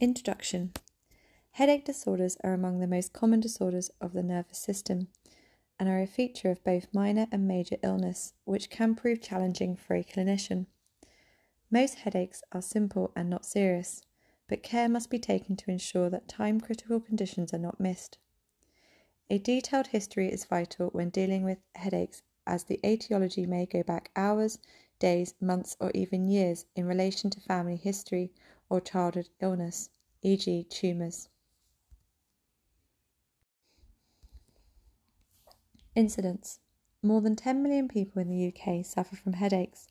[0.00, 0.74] Introduction
[1.50, 5.08] Headache disorders are among the most common disorders of the nervous system
[5.76, 9.96] and are a feature of both minor and major illness, which can prove challenging for
[9.96, 10.66] a clinician.
[11.68, 14.02] Most headaches are simple and not serious,
[14.46, 18.18] but care must be taken to ensure that time critical conditions are not missed.
[19.28, 24.12] A detailed history is vital when dealing with headaches, as the etiology may go back
[24.14, 24.60] hours,
[25.00, 28.30] days, months, or even years in relation to family history
[28.70, 29.90] or childhood illness,
[30.22, 31.28] e.g., tumours.
[35.94, 36.60] Incidence
[37.02, 39.88] More than 10 million people in the UK suffer from headaches.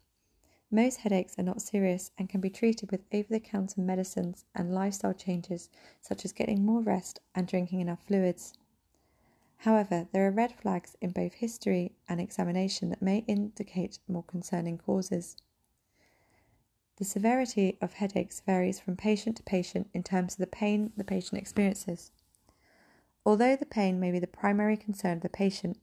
[0.69, 4.73] Most headaches are not serious and can be treated with over the counter medicines and
[4.73, 5.69] lifestyle changes,
[6.01, 8.53] such as getting more rest and drinking enough fluids.
[9.61, 14.77] However, there are red flags in both history and examination that may indicate more concerning
[14.77, 15.35] causes.
[16.97, 21.03] The severity of headaches varies from patient to patient in terms of the pain the
[21.03, 22.11] patient experiences.
[23.23, 25.79] Although the pain may be the primary concern of the patient,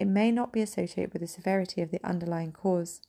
[0.00, 3.00] it may not be associated with the severity of the underlying cause.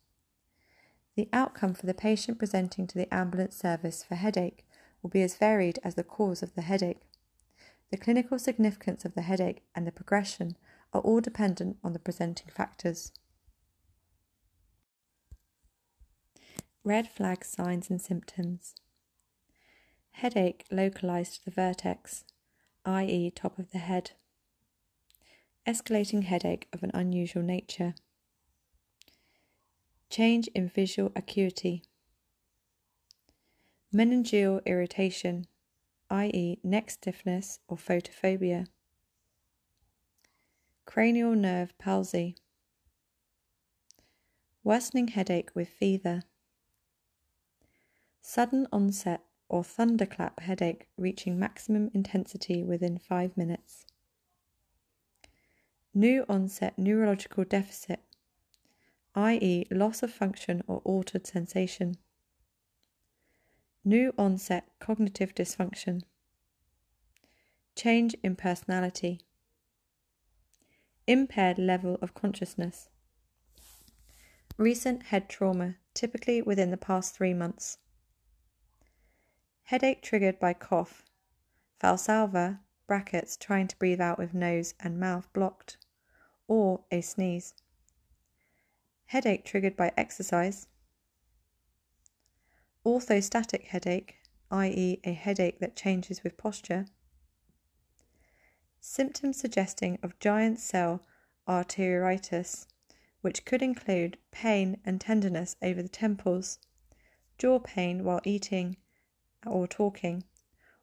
[1.16, 4.66] The outcome for the patient presenting to the ambulance service for headache
[5.02, 7.02] will be as varied as the cause of the headache.
[7.90, 10.58] The clinical significance of the headache and the progression
[10.94, 13.12] are all dependent on the presenting factors.
[16.84, 18.74] Red flag signs and symptoms.
[20.14, 22.24] Headache localized to the vertex,
[22.86, 24.12] i.e., top of the head.
[25.68, 27.94] Escalating headache of an unusual nature.
[30.10, 31.84] Change in visual acuity.
[33.94, 35.46] Meningeal irritation,
[36.10, 38.66] i.e., neck stiffness or photophobia.
[40.86, 42.36] Cranial nerve palsy.
[44.64, 46.24] Worsening headache with fever
[48.22, 53.86] Sudden onset or thunderclap headache reaching maximum intensity within 5 minutes.
[55.94, 58.00] New onset neurological deficit,
[59.16, 61.98] i.e., loss of function or altered sensation.
[63.84, 66.04] New onset cognitive dysfunction.
[67.76, 69.22] Change in personality.
[71.08, 72.88] Impaired level of consciousness.
[74.58, 77.80] Recent head trauma, typically within the past three months.
[79.72, 81.06] Headache triggered by cough.
[81.82, 85.78] Valsalva, brackets, trying to breathe out with nose and mouth blocked,
[86.46, 87.54] or a sneeze.
[89.06, 90.68] Headache triggered by exercise.
[92.86, 94.18] Orthostatic headache,
[94.52, 96.86] i.e., a headache that changes with posture.
[98.82, 101.02] Symptoms suggesting of giant cell
[101.48, 102.68] arteritis,
[103.22, 106.60] which could include pain and tenderness over the temples,
[107.38, 108.76] jaw pain while eating
[109.46, 110.24] or talking,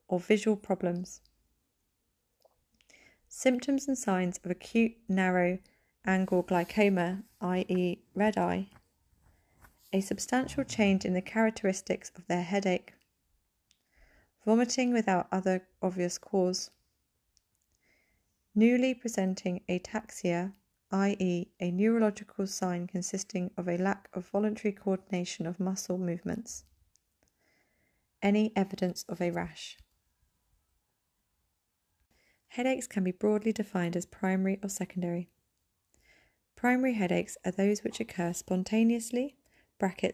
[0.08, 1.20] or visual problems.
[3.28, 5.58] Symptoms and signs of acute narrow
[6.04, 8.69] angle glaucoma, i.e., red eye,
[9.92, 12.94] a substantial change in the characteristics of their headache,
[14.44, 16.70] vomiting without other obvious cause,
[18.54, 20.52] newly presenting ataxia,
[20.90, 26.64] i.e., a neurological sign consisting of a lack of voluntary coordination of muscle movements
[28.23, 29.77] any evidence of a rash.
[32.49, 35.29] Headaches can be broadly defined as primary or secondary.
[36.56, 39.37] Primary headaches are those which occur spontaneously,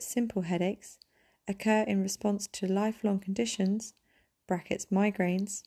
[0.03, 0.99] simple headaches,
[1.49, 3.95] occur in response to lifelong conditions,
[4.47, 5.63] brackets migraines,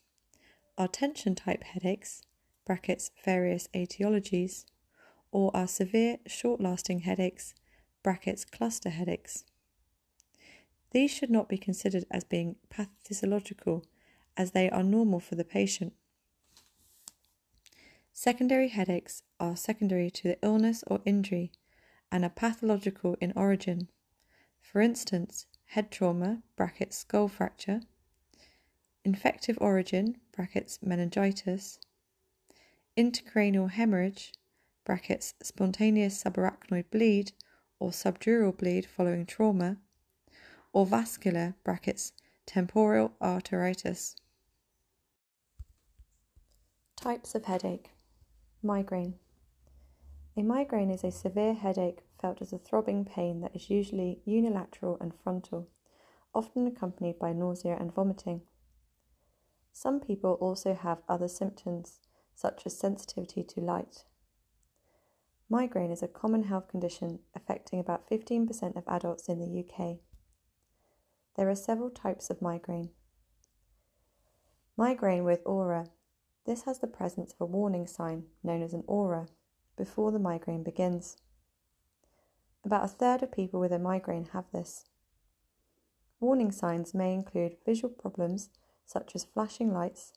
[0.77, 2.21] are tension type headaches,
[2.65, 4.65] brackets various etiologies,
[5.31, 7.55] or are severe short lasting headaches,
[8.03, 9.45] brackets cluster headaches.
[10.91, 13.85] These should not be considered as being pathological,
[14.35, 15.93] as they are normal for the patient.
[18.13, 21.51] Secondary headaches are secondary to the illness or injury
[22.11, 23.89] and are pathological in origin.
[24.59, 27.81] For instance, head trauma brackets skull fracture,
[29.03, 31.79] infective origin brackets meningitis,
[32.97, 34.33] intracranial hemorrhage
[34.83, 37.33] brackets spontaneous subarachnoid bleed
[37.79, 39.77] or subdural bleed following trauma,
[40.77, 42.11] or vascular brackets
[42.45, 44.13] temporal arteritis.
[46.95, 47.89] Types of headache
[48.61, 49.15] Migraine.
[50.37, 54.99] A migraine is a severe headache felt as a throbbing pain that is usually unilateral
[55.01, 55.67] and frontal,
[56.35, 58.41] often accompanied by nausea and vomiting.
[59.73, 62.01] Some people also have other symptoms,
[62.35, 64.03] such as sensitivity to light.
[65.49, 70.01] Migraine is a common health condition affecting about 15% of adults in the UK.
[71.37, 72.89] There are several types of migraine.
[74.75, 75.85] Migraine with aura.
[76.45, 79.27] This has the presence of a warning sign, known as an aura,
[79.75, 81.17] before the migraine begins.
[82.65, 84.85] About a third of people with a migraine have this.
[86.19, 88.49] Warning signs may include visual problems
[88.87, 90.13] such as flashing lights,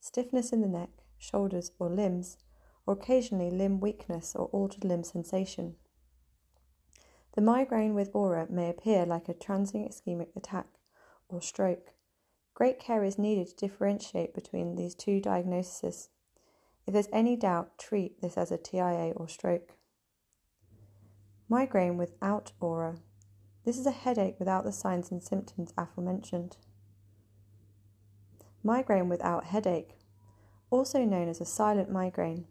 [0.00, 2.36] stiffness in the neck, shoulders, or limbs,
[2.84, 5.76] or occasionally limb weakness or altered limb sensation.
[7.34, 10.66] The migraine with aura may appear like a transient ischemic attack
[11.28, 11.92] or stroke.
[12.54, 16.10] Great care is needed to differentiate between these two diagnoses.
[16.86, 19.72] If there's any doubt, treat this as a TIA or stroke.
[21.48, 22.98] Migraine without aura.
[23.64, 26.56] This is a headache without the signs and symptoms aforementioned.
[28.62, 29.98] Migraine without headache,
[30.70, 32.46] also known as a silent migraine.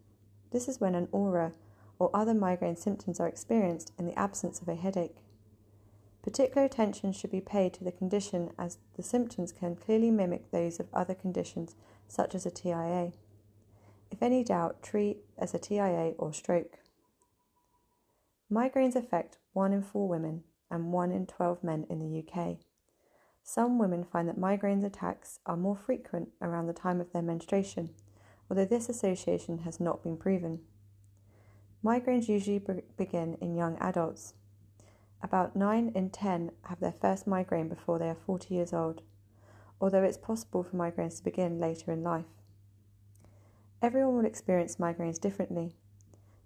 [0.50, 1.52] This is when an aura
[1.98, 5.18] or other migraine symptoms are experienced in the absence of a headache.
[6.22, 10.80] Particular attention should be paid to the condition as the symptoms can clearly mimic those
[10.80, 11.76] of other conditions
[12.08, 13.12] such as a TIA.
[14.10, 16.78] If any doubt, treat as a TIA or stroke.
[18.50, 22.58] Migraines affect 1 in 4 women and 1 in 12 men in the UK.
[23.42, 27.90] Some women find that migraine attacks are more frequent around the time of their menstruation,
[28.48, 30.60] although this association has not been proven.
[31.84, 32.62] Migraines usually
[32.96, 34.32] begin in young adults.
[35.22, 39.02] About 9 in 10 have their first migraine before they are 40 years old,
[39.82, 42.24] although it's possible for migraines to begin later in life.
[43.82, 45.74] Everyone will experience migraines differently.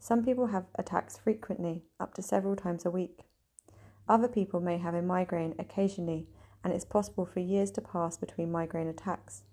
[0.01, 3.21] Some people have attacks frequently, up to several times a week.
[4.09, 6.27] Other people may have a migraine occasionally,
[6.65, 9.45] and it's possible for years to pass between migraine attacks.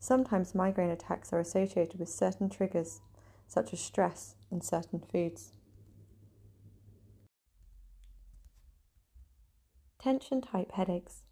[0.00, 3.02] Sometimes migraine attacks are associated with certain triggers,
[3.50, 5.54] such as stress and certain foods.
[9.98, 11.24] Tension type headaches.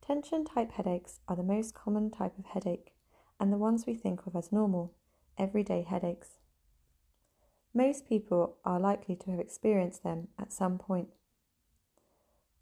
[0.00, 2.94] Tension type headaches are the most common type of headache
[3.38, 4.94] and the ones we think of as normal,
[5.36, 6.38] everyday headaches.
[7.74, 11.08] Most people are likely to have experienced them at some point.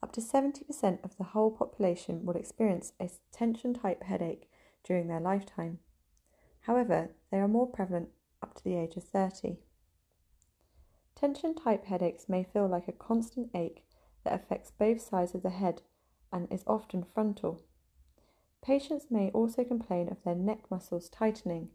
[0.03, 4.51] Up to 70% of the whole population will experience a tension type headache
[4.83, 5.79] during their lifetime.
[6.63, 8.09] However, they are more prevalent
[8.43, 9.59] up to the age of 30.
[11.15, 13.85] Tension type headaches may feel like a constant ache
[14.25, 15.83] that affects both sides of the head
[16.33, 17.63] and is often frontal.
[18.63, 21.71] Patients may also complain of their neck muscles tightening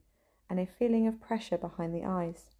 [0.49, 2.51] and a feeling of pressure behind the eyes.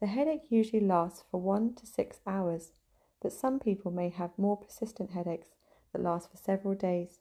[0.00, 2.72] The headache usually lasts for one to six hours,
[3.20, 5.48] but some people may have more persistent headaches
[5.92, 7.20] that last for several days.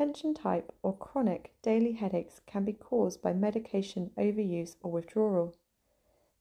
[0.00, 5.54] Tension type or chronic daily headaches can be caused by medication overuse or withdrawal.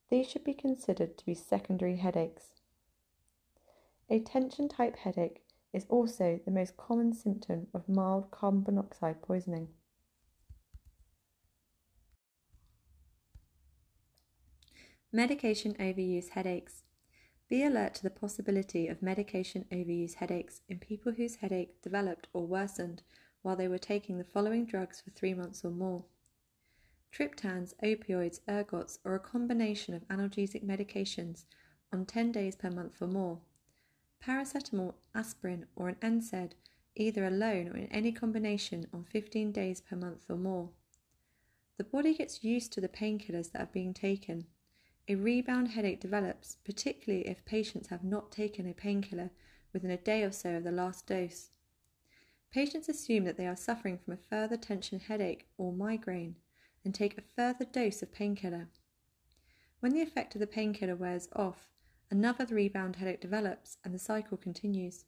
[0.10, 2.54] These should be considered to be secondary headaches.
[4.10, 9.68] A tension type headache is also the most common symptom of mild carbon monoxide poisoning.
[15.12, 16.84] Medication overuse headaches.
[17.50, 22.48] Be alert to the possibility of medication overuse headaches in people whose headache developed or
[22.48, 23.04] worsened
[23.42, 26.06] while they were taking the following drugs for three months or more
[27.12, 31.46] triptans, opioids, ergots, or a combination of analgesic medications
[31.92, 33.40] on 10 days per month or more
[34.24, 36.52] paracetamol, aspirin, or an NSAID,
[36.96, 40.70] either alone or in any combination, on 15 days per month or more.
[41.78, 44.46] The body gets used to the painkillers that are being taken.
[45.08, 49.32] A rebound headache develops, particularly if patients have not taken a painkiller
[49.72, 51.52] within a day or so of the last dose.
[52.52, 56.36] Patients assume that they are suffering from a further tension headache or migraine
[56.84, 58.70] and take a further dose of painkiller.
[59.80, 61.70] When the effect of the painkiller wears off,
[62.12, 65.06] Another rebound headache develops and the cycle continues.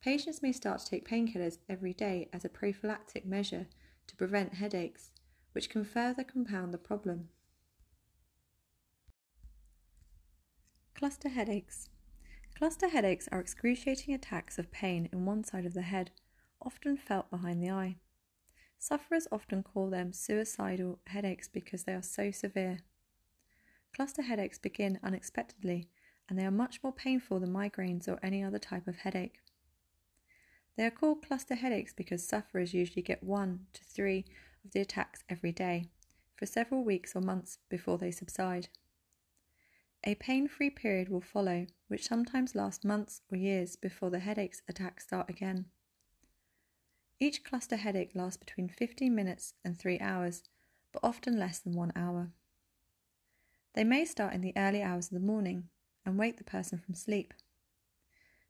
[0.00, 3.68] Patients may start to take painkillers every day as a prophylactic measure
[4.08, 5.12] to prevent headaches,
[5.52, 7.28] which can further compound the problem.
[10.94, 11.88] Cluster headaches.
[12.56, 16.10] Cluster headaches are excruciating attacks of pain in one side of the head,
[16.64, 17.96] often felt behind the eye.
[18.78, 22.80] Sufferers often call them suicidal headaches because they are so severe.
[23.94, 25.88] Cluster headaches begin unexpectedly
[26.28, 29.40] and they are much more painful than migraines or any other type of headache.
[30.76, 34.24] They are called cluster headaches because sufferers usually get one to three
[34.64, 35.90] of the attacks every day
[36.36, 38.68] for several weeks or months before they subside.
[40.04, 44.62] A pain free period will follow, which sometimes lasts months or years before the headaches
[44.68, 45.66] attacks start again.
[47.20, 50.42] Each cluster headache lasts between 15 minutes and 3 hours,
[50.92, 52.32] but often less than 1 hour.
[53.74, 55.68] They may start in the early hours of the morning
[56.04, 57.32] and wake the person from sleep.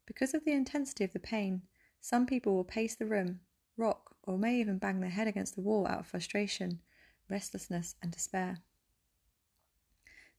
[0.06, 1.62] Because of the intensity of the pain,
[2.00, 3.40] some people will pace the room,
[3.76, 6.80] rock, or may even bang their head against the wall out of frustration,
[7.30, 8.58] restlessness, and despair.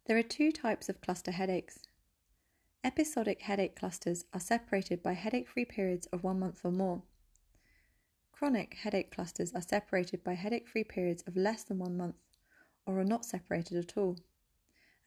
[0.06, 1.80] There are two types of cluster headaches.
[2.84, 7.04] Episodic headache clusters are separated by headache free periods of one month or more.
[8.44, 12.18] Chronic headache clusters are separated by headache free periods of less than one month
[12.86, 14.18] or are not separated at all.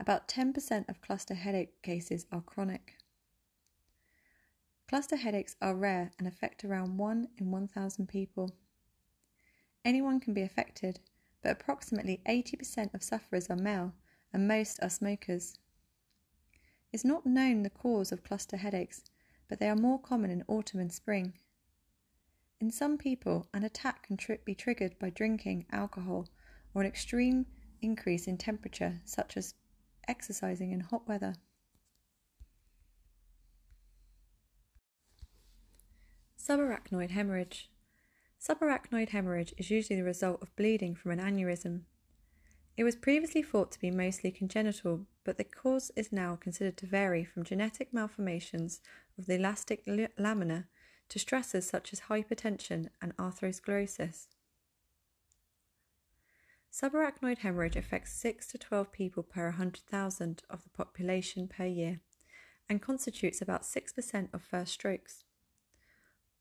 [0.01, 2.95] About 10% of cluster headache cases are chronic.
[4.89, 8.53] Cluster headaches are rare and affect around 1 in 1,000 people.
[9.85, 11.01] Anyone can be affected,
[11.43, 13.93] but approximately 80% of sufferers are male
[14.33, 15.59] and most are smokers.
[16.91, 19.05] It's not known the cause of cluster headaches,
[19.47, 21.35] but they are more common in autumn and spring.
[22.61, 26.29] In some people, an attack can tri- be triggered by drinking alcohol
[26.73, 27.47] or an extreme
[27.83, 29.55] increase in temperature, such as
[30.09, 31.35] exercising in hot weather.
[36.39, 37.69] Subarachnoid hemorrhage.
[38.41, 41.83] Subarachnoid hemorrhage is usually the result of bleeding from an aneurysm.
[42.77, 46.87] It was previously thought to be mostly congenital, but the cause is now considered to
[46.87, 48.81] vary from genetic malformations
[49.19, 49.83] of the elastic
[50.19, 50.69] lamina
[51.09, 54.27] to stressors such as hypertension and atherosclerosis.
[56.73, 62.01] Subarachnoid hemorrhage affects 6 to 12 people per 100,000 of the population per year
[62.69, 65.25] and constitutes about 6% of first strokes.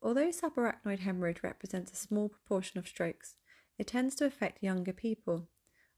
[0.02, 3.36] Although subarachnoid hemorrhage represents a small proportion of strokes,
[3.78, 5.48] it tends to affect younger people,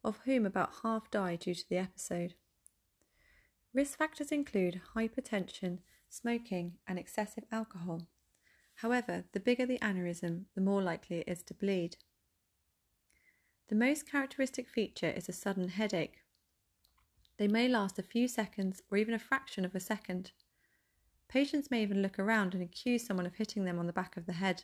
[0.04, 2.34] of whom about half die due to the episode.
[3.74, 8.06] Risk factors include hypertension, smoking, and excessive alcohol.
[8.78, 11.96] However, the bigger the aneurysm, the more likely it is to bleed.
[13.66, 16.22] The most characteristic feature is a sudden headache.
[17.38, 20.30] They may last a few seconds or even a fraction of a second.
[21.26, 24.26] Patients may even look around and accuse someone of hitting them on the back of
[24.26, 24.62] the head.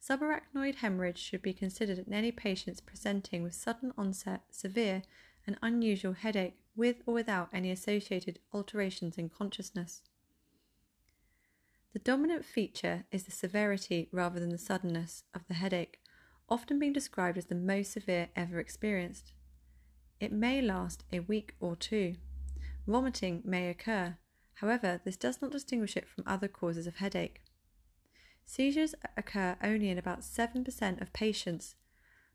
[0.00, 5.02] Subarachnoid hemorrhage should be considered in any patients presenting with sudden onset, severe,
[5.48, 10.02] and unusual headache with or without any associated alterations in consciousness.
[11.92, 16.00] The dominant feature is the severity rather than the suddenness of the headache,
[16.48, 19.32] often being described as the most severe ever experienced.
[20.20, 22.16] It may last a week or two.
[22.86, 24.16] Vomiting may occur,
[24.62, 27.42] However, this does not distinguish it from other causes of headache.
[28.46, 31.74] Seizures occur only in about 7% of patients,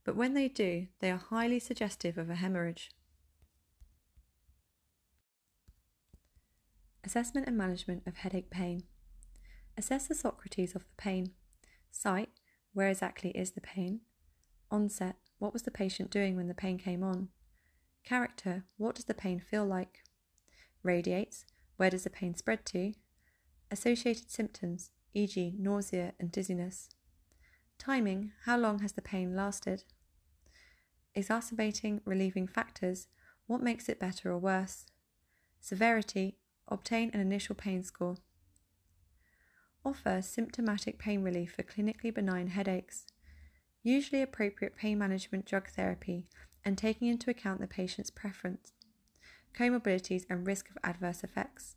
[0.04, 2.92] but when they do, they are highly suggestive of a hemorrhage.
[7.06, 8.84] Assessment and management of headache pain.
[9.78, 11.34] Assess the Socrates of the pain.
[11.92, 12.32] Site,
[12.74, 14.02] where exactly is the pain?
[14.72, 17.30] Onset, what was the patient doing when the pain came on?
[18.04, 20.00] Character, what does the pain feel like?
[20.82, 22.94] Radiates, where does the pain spread to?
[23.70, 26.90] Associated symptoms, e.g., nausea and dizziness.
[27.78, 29.84] Timing, how long has the pain lasted?
[31.14, 33.08] Exacerbating, relieving factors,
[33.46, 34.88] what makes it better or worse?
[35.62, 38.18] Severity, obtain an initial pain score.
[39.88, 43.06] Offer symptomatic pain relief for clinically benign headaches.
[43.84, 46.28] Usually appropriate pain management drug therapy
[46.66, 48.74] and taking into account the patient's preference
[49.58, 51.76] comorbidities, and risk of adverse effects.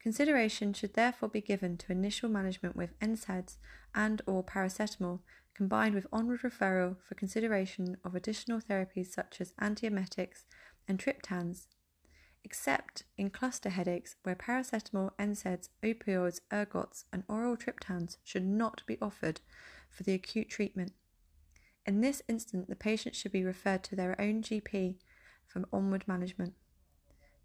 [0.00, 3.56] Consideration should therefore be given to initial management with NSAIDs
[3.94, 5.20] and or paracetamol
[5.54, 10.44] combined with onward referral for consideration of additional therapies such as antiemetics
[10.86, 11.66] and triptans,
[12.46, 18.96] except in cluster headaches where paracetamol, NSAIDs, opioids, ergots, and oral triptans should not be
[19.02, 19.40] offered
[19.90, 20.92] for the acute treatment.
[21.84, 24.94] In this instance, the patient should be referred to their own GP
[25.48, 26.54] from onward management.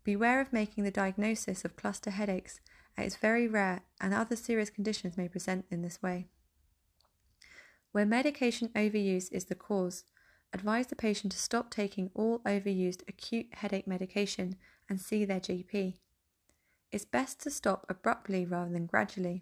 [0.04, 2.60] Beware of making the diagnosis of cluster headaches,
[2.96, 6.28] as it's very rare and other serious conditions may present in this way.
[7.92, 10.04] Where medication overuse is the cause,
[10.54, 14.58] advise the patient to stop taking all overused acute headache medication
[14.92, 15.94] and see their GP.
[16.92, 19.42] It's best to stop abruptly rather than gradually.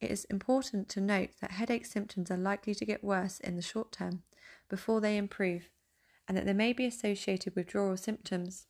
[0.00, 3.62] It is important to note that headache symptoms are likely to get worse in the
[3.62, 4.22] short term
[4.68, 5.70] before they improve
[6.28, 8.68] and that they may be associated with withdrawal symptoms.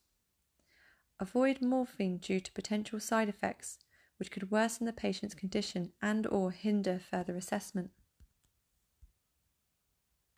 [1.20, 3.78] Avoid morphine due to potential side effects
[4.16, 7.90] which could worsen the patient's condition and or hinder further assessment.